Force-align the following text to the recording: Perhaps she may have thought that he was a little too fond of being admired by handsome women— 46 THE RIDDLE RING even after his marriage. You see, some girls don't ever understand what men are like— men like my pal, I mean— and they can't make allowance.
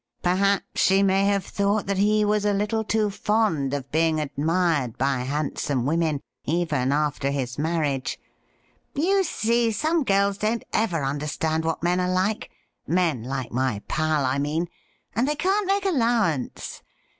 Perhaps 0.23 0.81
she 0.81 1.03
may 1.03 1.25
have 1.25 1.45
thought 1.45 1.85
that 1.85 1.99
he 1.99 2.25
was 2.25 2.43
a 2.43 2.53
little 2.55 2.83
too 2.83 3.11
fond 3.11 3.71
of 3.71 3.91
being 3.91 4.19
admired 4.19 4.97
by 4.97 5.17
handsome 5.19 5.85
women— 5.85 6.21
46 6.45 6.45
THE 6.45 6.49
RIDDLE 6.49 6.55
RING 6.55 6.61
even 6.77 6.91
after 6.91 7.29
his 7.29 7.59
marriage. 7.59 8.19
You 8.95 9.23
see, 9.23 9.69
some 9.71 10.03
girls 10.03 10.39
don't 10.39 10.63
ever 10.73 11.03
understand 11.03 11.65
what 11.65 11.83
men 11.83 11.99
are 11.99 12.09
like— 12.11 12.49
men 12.87 13.21
like 13.21 13.51
my 13.51 13.83
pal, 13.87 14.25
I 14.25 14.39
mean— 14.39 14.69
and 15.15 15.27
they 15.27 15.35
can't 15.35 15.67
make 15.67 15.85
allowance. 15.85 16.81